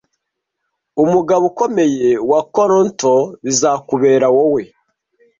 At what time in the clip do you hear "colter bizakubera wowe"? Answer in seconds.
2.55-4.63